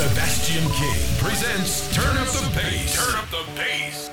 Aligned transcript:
Sebastian 0.00 0.64
King 0.70 0.96
presents 1.18 1.94
Turn 1.94 2.16
Up 2.16 2.26
the 2.28 2.40
Bass. 2.56 2.96
Turn 2.96 3.16
Up 3.16 3.28
the 3.28 3.44
Bass. 3.54 4.08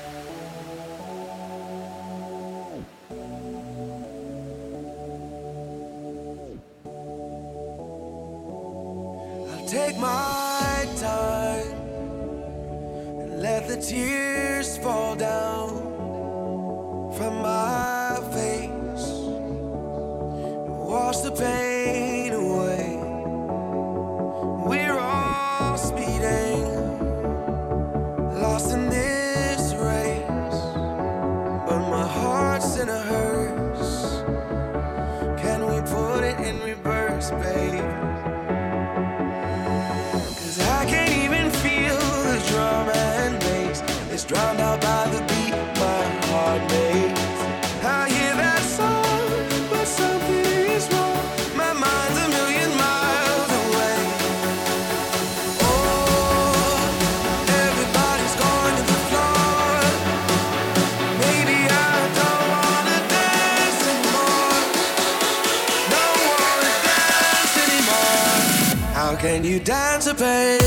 I'll 9.50 9.66
take 9.66 9.96
my 9.98 10.37
anticipate 70.08 70.57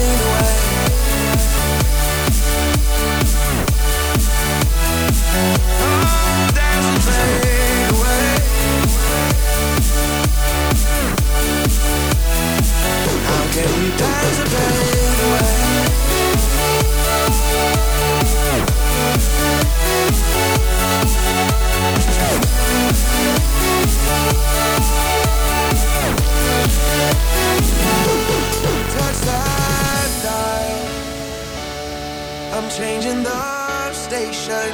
changing 32.78 33.24
the 33.24 33.92
station. 33.94 34.72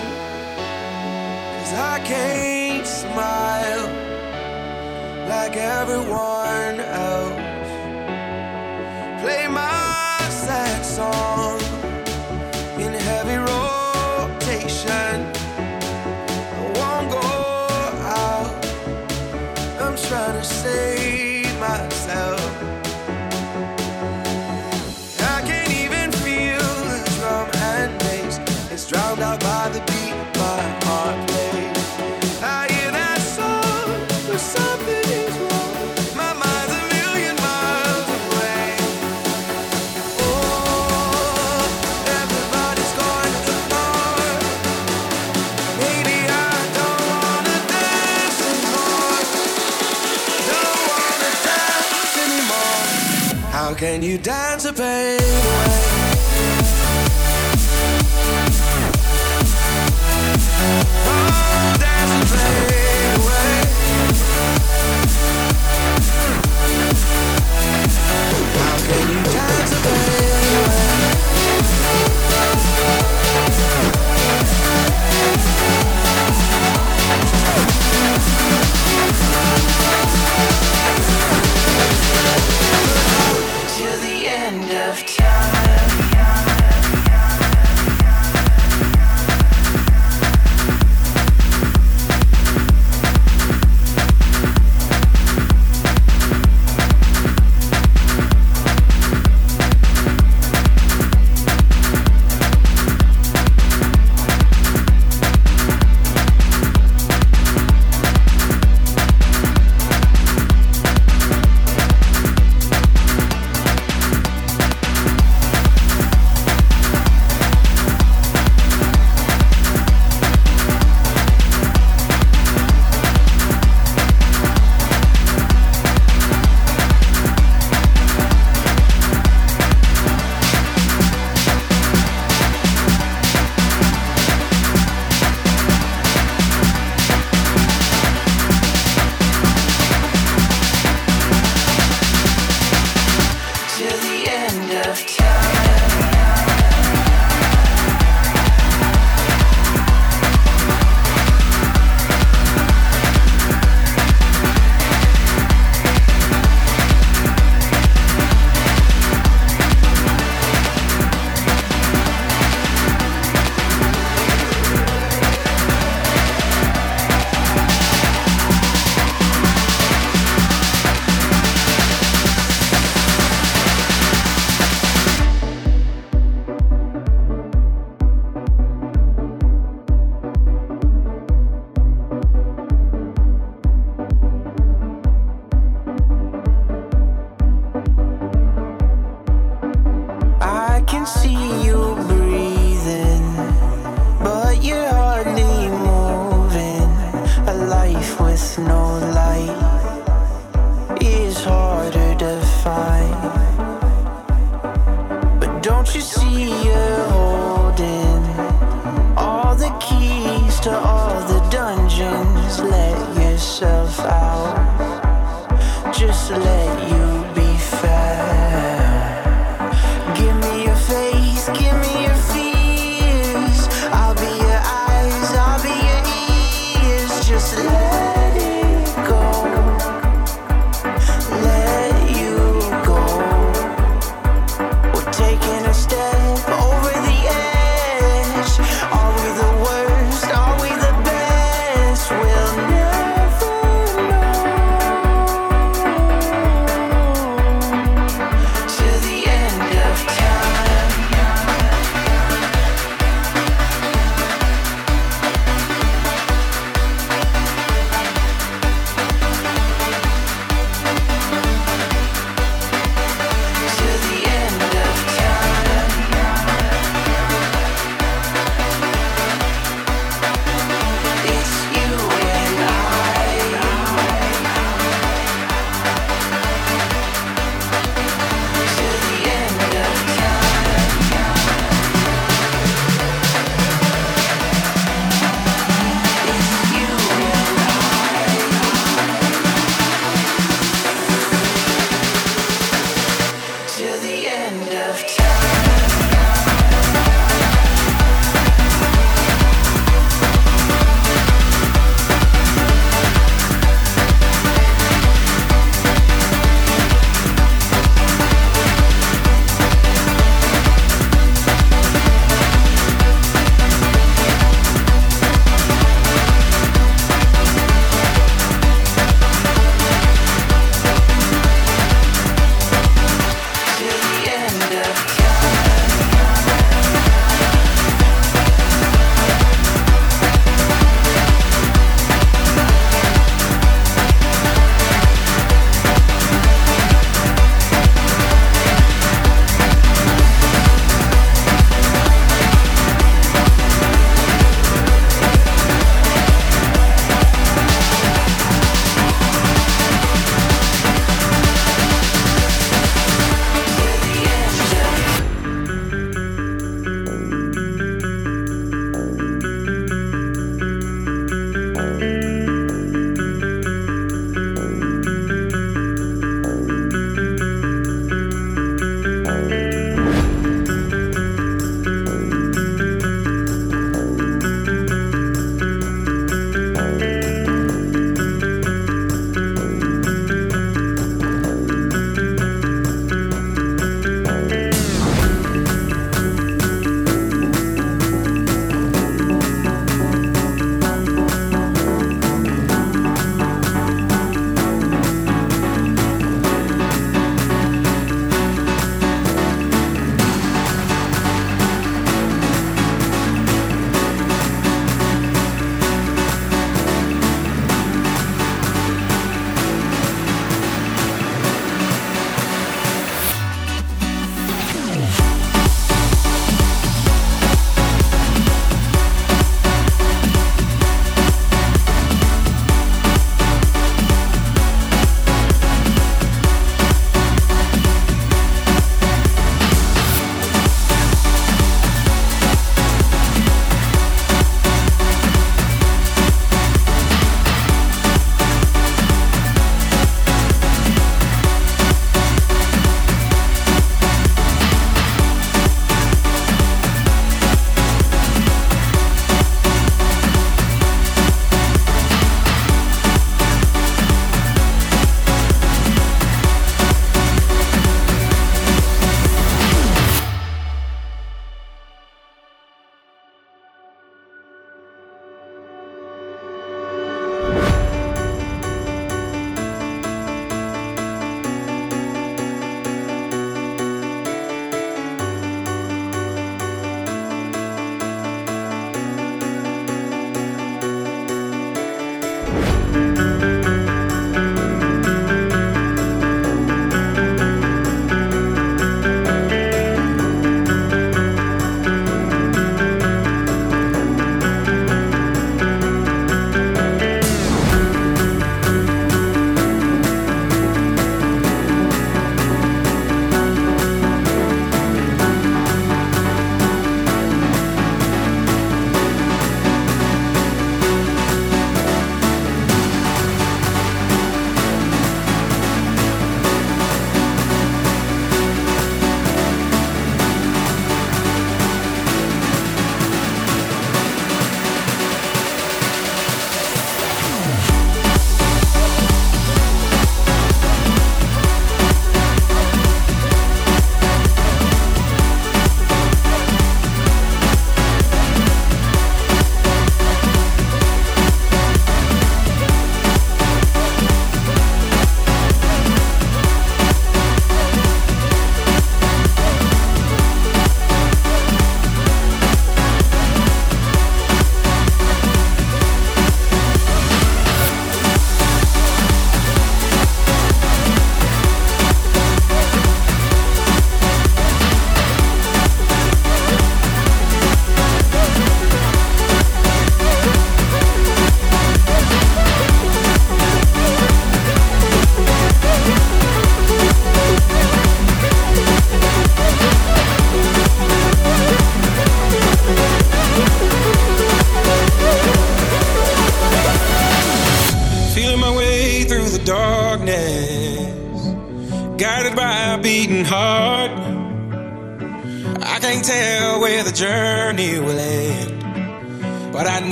Cause 1.58 1.73
I 1.73 2.00
can't 2.06 2.86
smile 2.86 3.88
like 5.28 5.56
everyone 5.58 6.80
else. 6.80 7.42
Play 9.22 9.48
my 9.48 9.77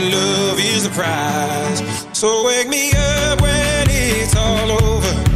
and 0.00 0.12
love 0.12 0.58
is 0.58 0.84
the 0.84 0.90
prize. 0.90 2.06
So 2.12 2.46
wake 2.46 2.68
me 2.68 2.92
up 2.92 3.40
when 3.40 3.86
it's 3.88 4.34
all 4.36 4.70
over. 4.70 5.29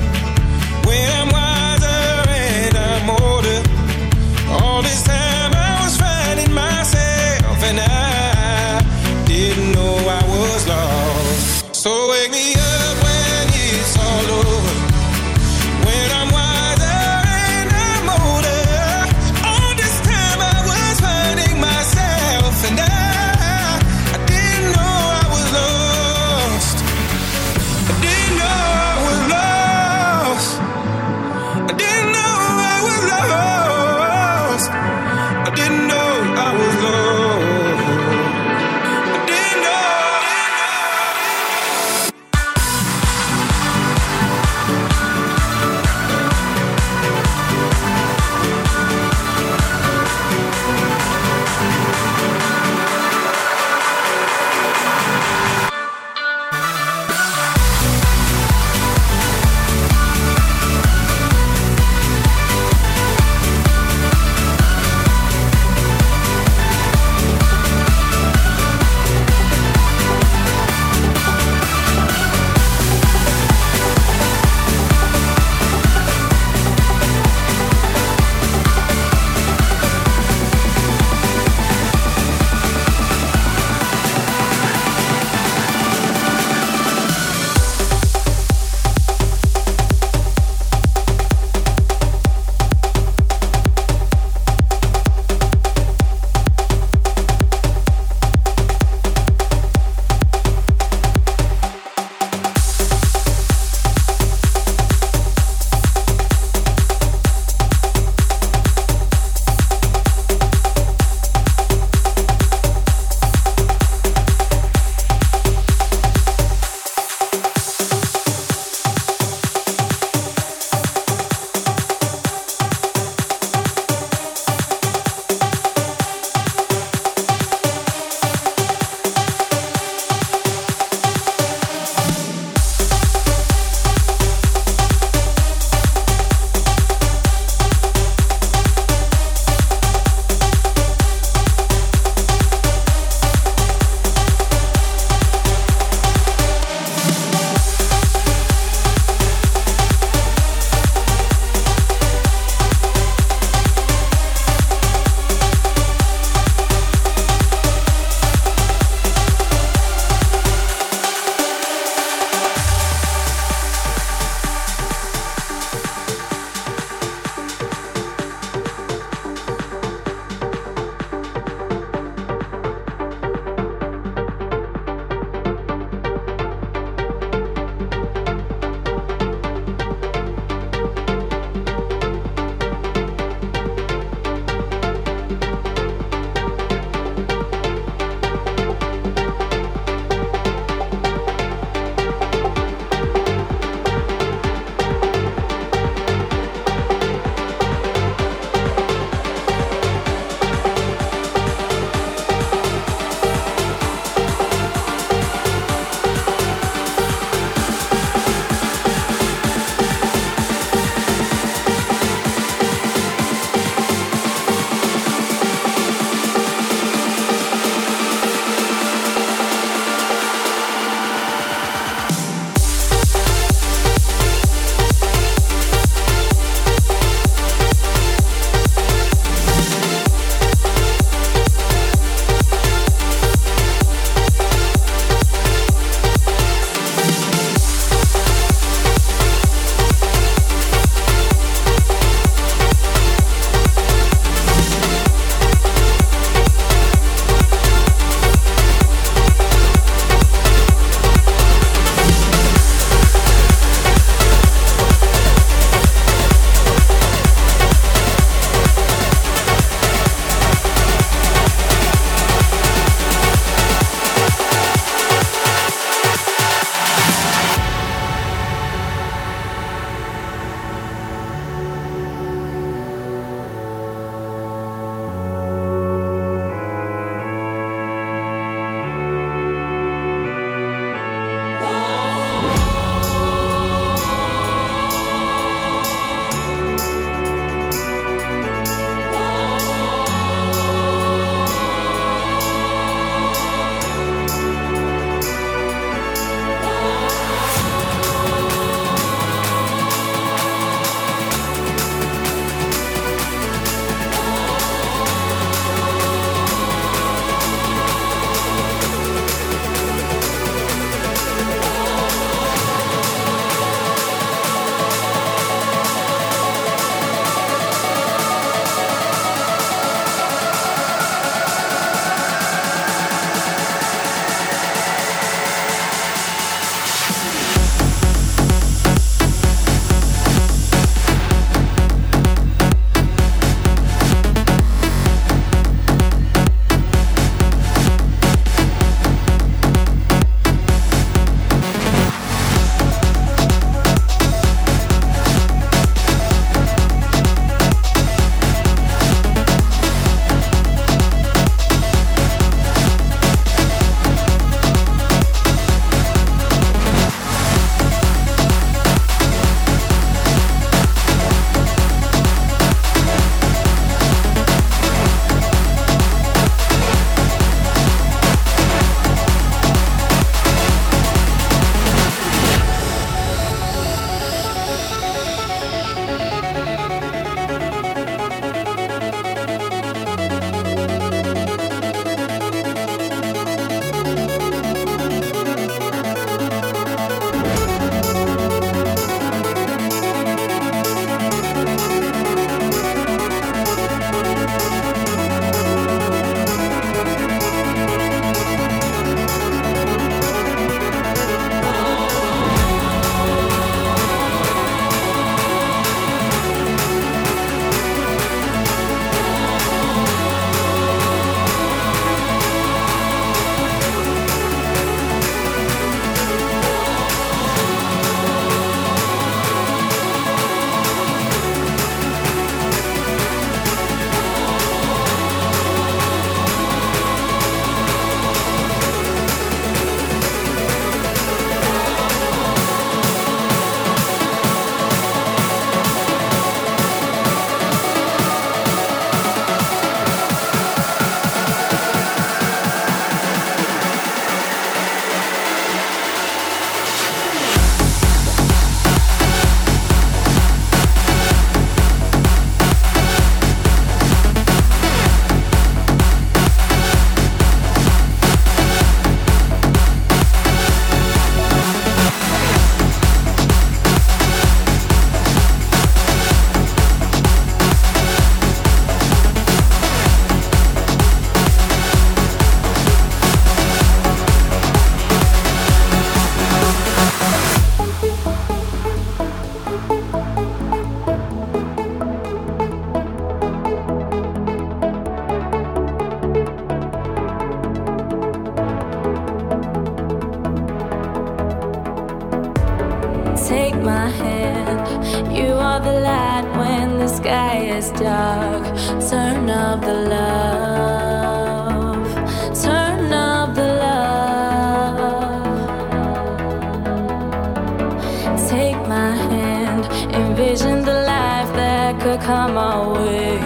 take 508.55 508.81
my 508.87 509.13
hand, 509.31 509.85
envision 510.15 510.77
the 510.91 510.99
life 511.15 511.51
that 511.61 512.01
could 512.03 512.21
come 512.21 512.57
our 512.57 512.85
way. 512.95 513.39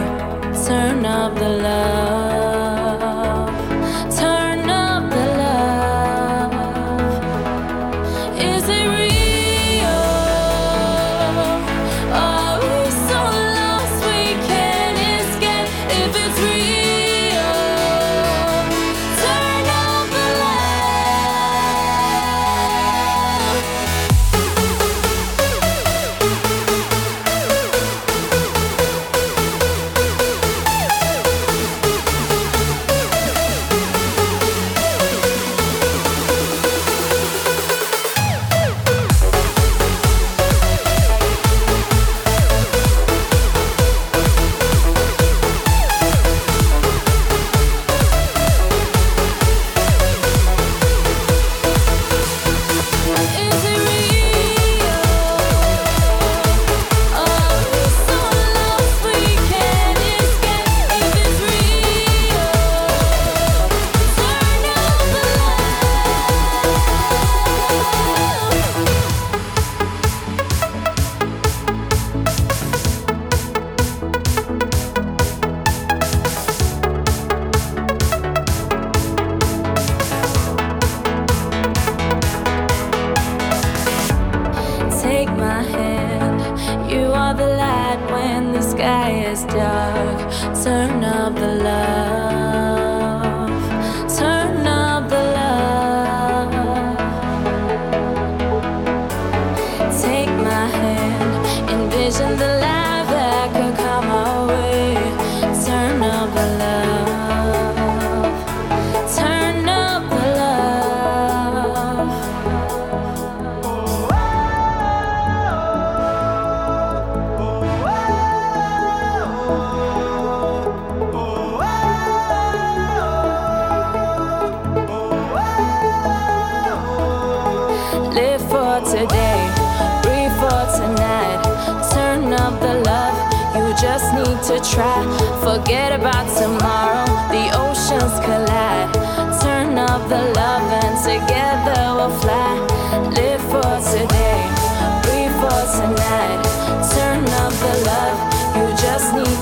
Turn 0.66 1.07
up 1.07 1.35
the 1.35 1.51
love. 1.66 2.27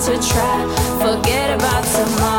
to 0.07 0.13
try. 0.23 0.63
Forget 1.01 1.57
about 1.57 1.83
tomorrow. 1.83 2.36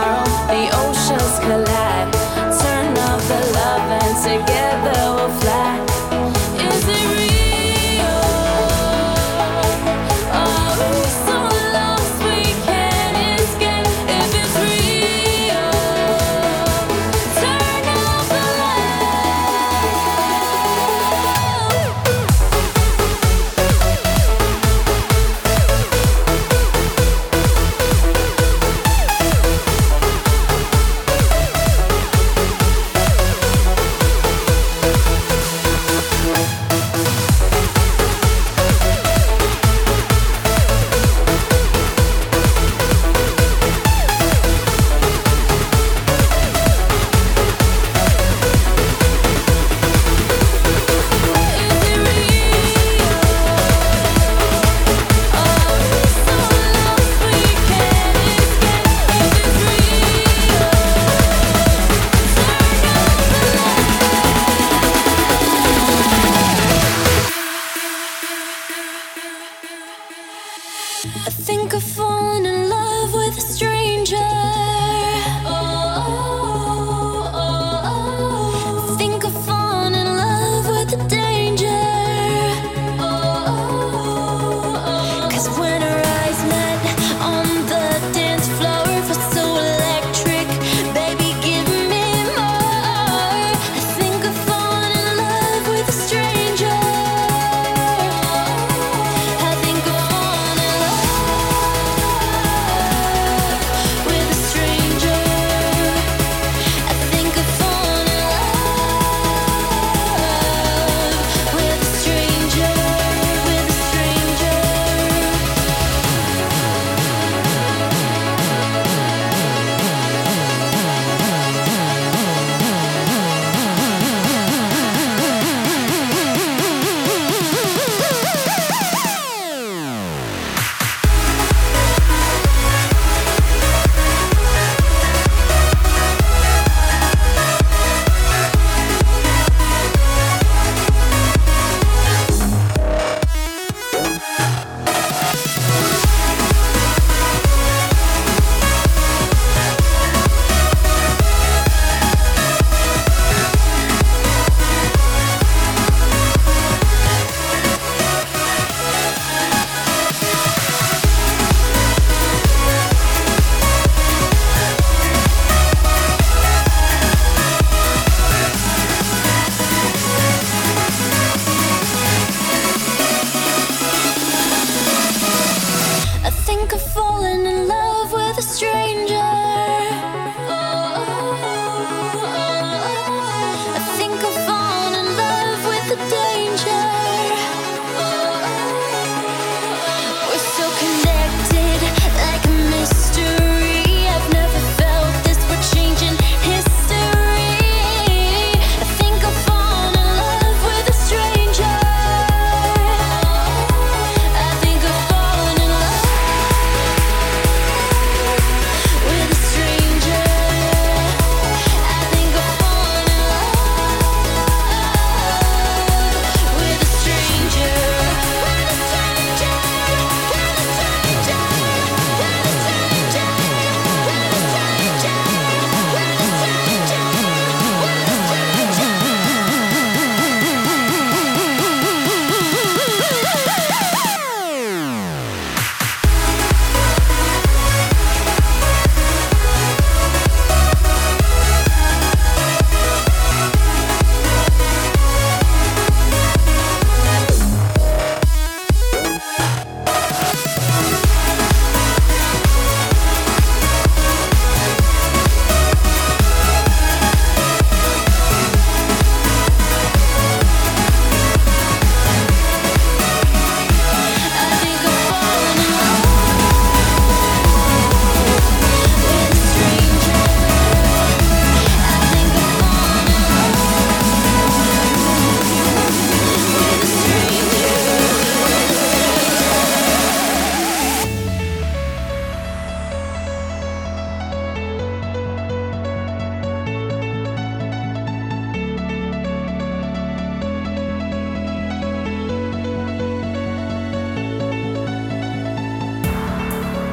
I 71.15 71.30
think 71.30 71.74
I've 71.74 71.84
fallen 71.84 72.46
in 72.46 72.70
love 72.70 73.13
with 73.13 73.38
a 73.38 73.41
stranger. 73.41 74.77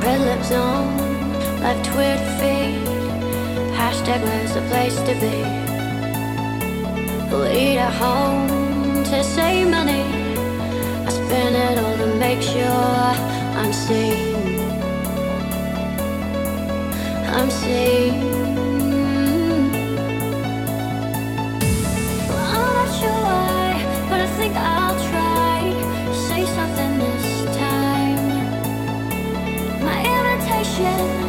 red 0.04 0.20
lips 0.20 0.52
on, 0.52 0.98
left 1.60 1.82
Twitter 1.86 2.24
feed. 2.38 2.76
Hashtag 3.80 4.20
was 4.22 4.52
the 4.52 4.60
place 4.70 4.96
to 5.08 5.14
be. 5.22 5.36
Lead 7.34 7.78
at 7.78 7.92
home 7.94 9.02
to 9.04 9.24
save 9.24 9.70
money. 9.70 10.04
I 11.06 11.08
spend 11.08 11.56
it 11.56 11.78
all 11.82 11.96
to 12.02 12.08
make 12.18 12.42
sure 12.42 13.10
I'm 13.60 13.72
seen. 13.72 14.60
I'm 17.36 17.50
seen. 17.50 18.73
天。 30.76 31.23